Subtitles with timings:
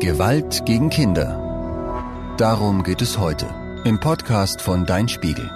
[0.00, 2.34] Gewalt gegen Kinder.
[2.38, 3.46] Darum geht es heute
[3.84, 5.50] im Podcast von Dein Spiegel.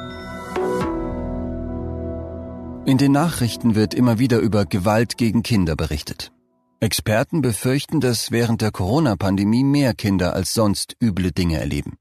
[2.85, 6.31] In den Nachrichten wird immer wieder über Gewalt gegen Kinder berichtet.
[6.79, 11.97] Experten befürchten, dass während der Corona-Pandemie mehr Kinder als sonst üble Dinge erleben.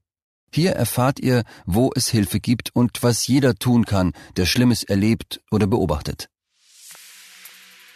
[0.52, 5.40] Hier erfahrt ihr, wo es Hilfe gibt und was jeder tun kann, der Schlimmes erlebt
[5.50, 6.28] oder beobachtet.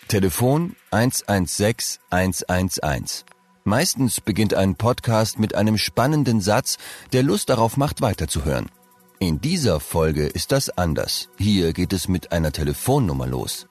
[0.09, 3.27] Telefon 116 111.
[3.69, 6.79] Meistens beginnt ein Podcast mit einem spannenden Satz,
[7.13, 8.71] der Lust darauf macht, weiterzuhören.
[9.19, 11.29] In dieser Folge ist das anders.
[11.37, 13.67] Hier geht es mit einer Telefonnummer los.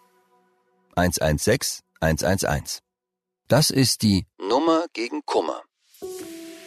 [0.96, 2.82] 116 111.
[3.48, 5.64] Das ist die Nummer gegen Kummer.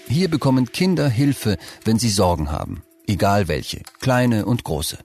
[0.09, 4.99] Hier bekommen Kinder Hilfe, wenn sie Sorgen haben, egal welche, kleine und große.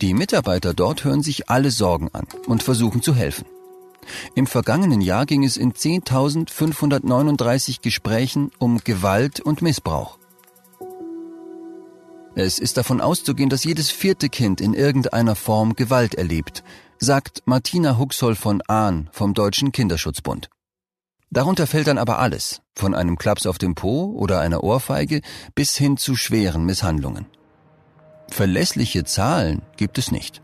[0.00, 3.46] Die Mitarbeiter dort hören sich alle Sorgen an und versuchen zu helfen.
[4.34, 10.18] Im vergangenen Jahr ging es in 10.539 Gesprächen um Gewalt und Missbrauch.
[12.34, 16.62] Es ist davon auszugehen, dass jedes vierte Kind in irgendeiner Form Gewalt erlebt,
[16.98, 20.50] sagt Martina Huxoll von Ahn vom Deutschen Kinderschutzbund.
[21.30, 25.22] Darunter fällt dann aber alles, von einem Klaps auf dem Po oder einer Ohrfeige
[25.54, 27.26] bis hin zu schweren Misshandlungen.
[28.28, 30.42] Verlässliche Zahlen gibt es nicht.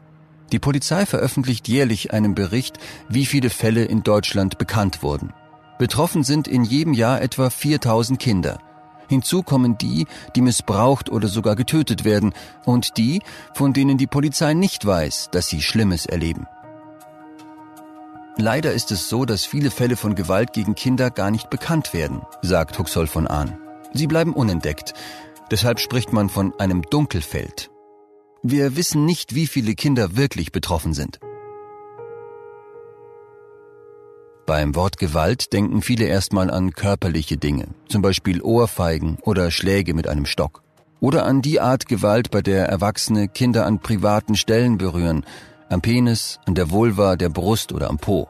[0.52, 5.32] Die Polizei veröffentlicht jährlich einen Bericht, wie viele Fälle in Deutschland bekannt wurden.
[5.78, 8.58] Betroffen sind in jedem Jahr etwa 4000 Kinder.
[9.08, 12.34] Hinzu kommen die, die missbraucht oder sogar getötet werden
[12.66, 13.20] und die,
[13.54, 16.46] von denen die Polizei nicht weiß, dass sie Schlimmes erleben.
[18.36, 22.22] Leider ist es so, dass viele Fälle von Gewalt gegen Kinder gar nicht bekannt werden,
[22.42, 23.58] sagt Huxoll von Ahn.
[23.92, 24.94] Sie bleiben unentdeckt.
[25.50, 27.71] Deshalb spricht man von einem Dunkelfeld.
[28.44, 31.20] Wir wissen nicht, wie viele Kinder wirklich betroffen sind.
[34.46, 40.08] Beim Wort Gewalt denken viele erstmal an körperliche Dinge, zum Beispiel Ohrfeigen oder Schläge mit
[40.08, 40.64] einem Stock.
[40.98, 45.24] Oder an die Art Gewalt, bei der Erwachsene Kinder an privaten Stellen berühren,
[45.68, 48.28] am Penis, an der Vulva, der Brust oder am Po.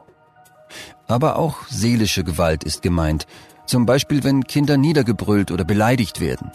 [1.07, 3.25] Aber auch seelische Gewalt ist gemeint,
[3.65, 6.51] zum Beispiel wenn Kinder niedergebrüllt oder beleidigt werden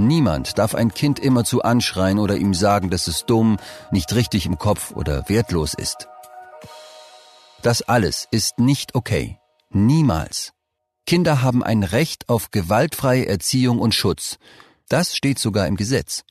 [0.00, 3.58] Niemand darf ein Kind immerzu anschreien oder ihm sagen, dass es dumm,
[3.90, 6.08] nicht richtig im Kopf oder wertlos ist.
[7.60, 9.38] Das alles ist nicht okay.
[9.68, 10.52] Niemals.
[11.06, 14.38] Kinder haben ein Recht auf gewaltfreie Erziehung und Schutz.
[14.88, 16.24] Das steht sogar im Gesetz.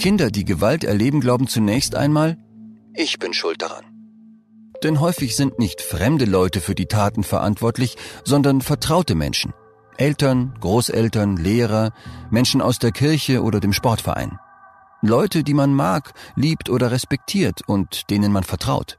[0.00, 2.38] Kinder, die Gewalt erleben, glauben zunächst einmal,
[2.94, 3.84] ich bin schuld daran.
[4.82, 9.52] Denn häufig sind nicht fremde Leute für die Taten verantwortlich, sondern vertraute Menschen.
[9.96, 11.92] Eltern, Großeltern, Lehrer,
[12.30, 14.38] Menschen aus der Kirche oder dem Sportverein.
[15.02, 18.98] Leute, die man mag, liebt oder respektiert und denen man vertraut.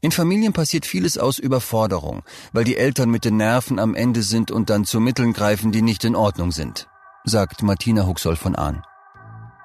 [0.00, 4.50] In Familien passiert vieles aus Überforderung, weil die Eltern mit den Nerven am Ende sind
[4.50, 6.88] und dann zu Mitteln greifen, die nicht in Ordnung sind,
[7.24, 8.82] sagt Martina Huxoll von Ahn.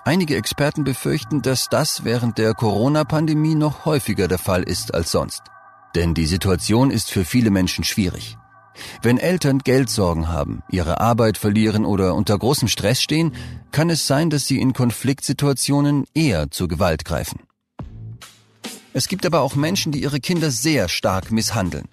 [0.06, 5.42] Einige Experten befürchten, dass das während der Corona-Pandemie noch häufiger der Fall ist als sonst.
[5.96, 8.38] Denn die Situation ist für viele Menschen schwierig.
[9.02, 13.34] Wenn Eltern Geldsorgen haben, ihre Arbeit verlieren oder unter großem Stress stehen,
[13.72, 17.40] kann es sein, dass sie in Konfliktsituationen eher zur Gewalt greifen.
[18.94, 21.88] Es gibt aber auch Menschen, die ihre Kinder sehr stark misshandeln.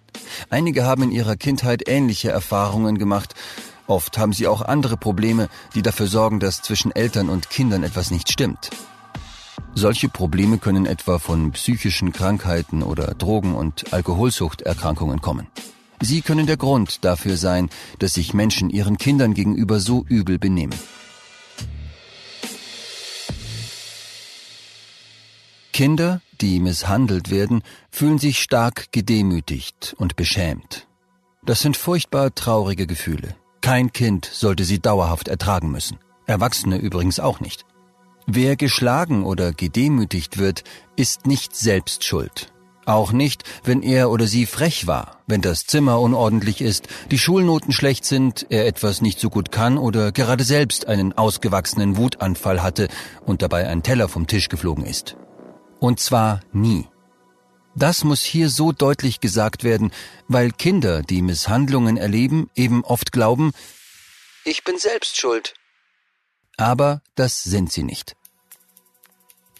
[0.48, 3.34] Einige haben in ihrer Kindheit ähnliche Erfahrungen gemacht.
[3.86, 8.10] Oft haben sie auch andere Probleme, die dafür sorgen, dass zwischen Eltern und Kindern etwas
[8.10, 8.70] nicht stimmt.
[9.74, 15.48] Solche Probleme können etwa von psychischen Krankheiten oder Drogen- und Alkoholsuchterkrankungen kommen.
[16.00, 20.74] Sie können der Grund dafür sein, dass sich Menschen ihren Kindern gegenüber so übel benehmen.
[25.72, 30.86] Kinder, die misshandelt werden, fühlen sich stark gedemütigt und beschämt.
[31.44, 33.34] Das sind furchtbar traurige Gefühle.
[33.60, 35.98] Kein Kind sollte sie dauerhaft ertragen müssen.
[36.26, 37.64] Erwachsene übrigens auch nicht.
[38.26, 40.64] Wer geschlagen oder gedemütigt wird,
[40.96, 42.53] ist nicht selbst schuld.
[42.86, 47.72] Auch nicht, wenn er oder sie frech war, wenn das Zimmer unordentlich ist, die Schulnoten
[47.72, 52.88] schlecht sind, er etwas nicht so gut kann oder gerade selbst einen ausgewachsenen Wutanfall hatte
[53.24, 55.16] und dabei ein Teller vom Tisch geflogen ist.
[55.80, 56.86] Und zwar nie.
[57.74, 59.90] Das muss hier so deutlich gesagt werden,
[60.28, 63.52] weil Kinder, die Misshandlungen erleben, eben oft glauben,
[64.44, 65.54] ich bin selbst schuld.
[66.56, 68.14] Aber das sind sie nicht.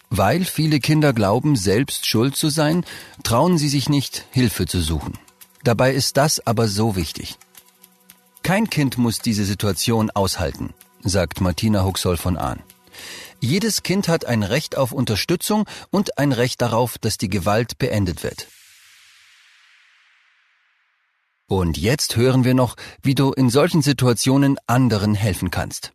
[0.09, 2.85] Weil viele Kinder glauben, selbst schuld zu sein,
[3.23, 5.17] trauen sie sich nicht, Hilfe zu suchen.
[5.63, 7.37] Dabei ist das aber so wichtig.
[8.43, 12.61] Kein Kind muss diese Situation aushalten, sagt Martina Huxoll von Ahn.
[13.41, 18.23] Jedes Kind hat ein Recht auf Unterstützung und ein Recht darauf, dass die Gewalt beendet
[18.23, 18.47] wird.
[21.47, 25.93] Und jetzt hören wir noch, wie du in solchen Situationen anderen helfen kannst.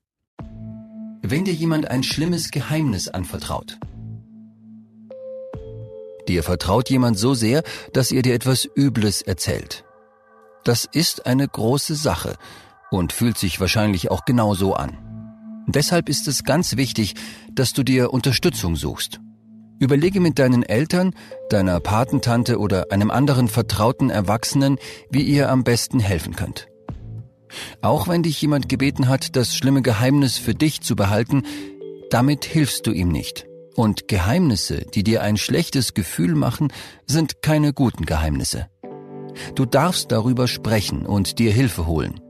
[1.22, 3.78] Wenn dir jemand ein schlimmes Geheimnis anvertraut.
[6.30, 9.84] Dir vertraut jemand so sehr, dass er dir etwas Übles erzählt.
[10.62, 12.36] Das ist eine große Sache
[12.92, 14.96] und fühlt sich wahrscheinlich auch genau so an.
[15.66, 17.16] Deshalb ist es ganz wichtig,
[17.52, 19.18] dass du dir Unterstützung suchst.
[19.80, 21.14] Überlege mit deinen Eltern,
[21.48, 24.78] deiner Patentante oder einem anderen vertrauten Erwachsenen,
[25.10, 26.68] wie ihr am besten helfen könnt.
[27.82, 31.42] Auch wenn dich jemand gebeten hat, das schlimme Geheimnis für dich zu behalten,
[32.08, 33.49] damit hilfst du ihm nicht.
[33.80, 36.70] Und Geheimnisse, die dir ein schlechtes Gefühl machen,
[37.06, 38.68] sind keine guten Geheimnisse.
[39.54, 42.20] Du darfst darüber sprechen und dir Hilfe holen.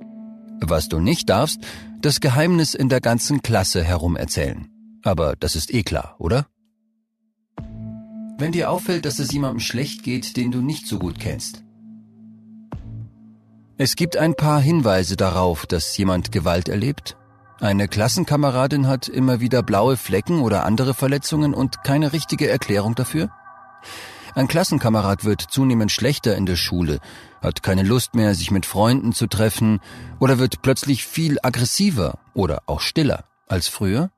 [0.60, 1.58] Was du nicht darfst,
[2.02, 4.68] das Geheimnis in der ganzen Klasse herum erzählen.
[5.02, 6.46] Aber das ist eh klar, oder?
[8.38, 11.64] Wenn dir auffällt, dass es jemandem schlecht geht, den du nicht so gut kennst.
[13.76, 17.16] Es gibt ein paar Hinweise darauf, dass jemand Gewalt erlebt.
[17.60, 23.28] Eine Klassenkameradin hat immer wieder blaue Flecken oder andere Verletzungen und keine richtige Erklärung dafür.
[24.34, 27.00] Ein Klassenkamerad wird zunehmend schlechter in der Schule,
[27.42, 29.80] hat keine Lust mehr, sich mit Freunden zu treffen
[30.20, 34.10] oder wird plötzlich viel aggressiver oder auch stiller als früher.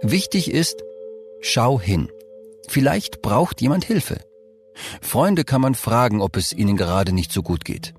[0.00, 0.82] Wichtig ist,
[1.42, 2.08] schau hin.
[2.68, 4.20] Vielleicht braucht jemand Hilfe.
[5.02, 7.92] Freunde kann man fragen, ob es ihnen gerade nicht so gut geht.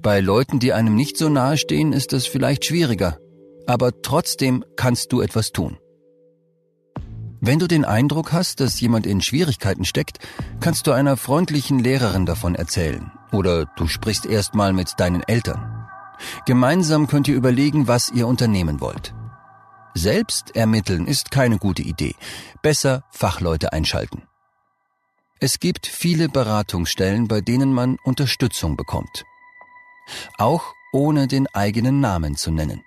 [0.00, 3.18] Bei Leuten, die einem nicht so nahe stehen, ist es vielleicht schwieriger.
[3.66, 5.78] Aber trotzdem kannst du etwas tun.
[7.40, 10.18] Wenn du den Eindruck hast, dass jemand in Schwierigkeiten steckt,
[10.60, 13.12] kannst du einer freundlichen Lehrerin davon erzählen.
[13.32, 15.86] Oder du sprichst erstmal mit deinen Eltern.
[16.46, 19.14] Gemeinsam könnt ihr überlegen, was ihr unternehmen wollt.
[19.94, 22.14] Selbst ermitteln ist keine gute Idee.
[22.62, 24.22] Besser Fachleute einschalten.
[25.38, 29.24] Es gibt viele Beratungsstellen, bei denen man Unterstützung bekommt.
[30.38, 32.82] Auch ohne den eigenen Namen zu nennen.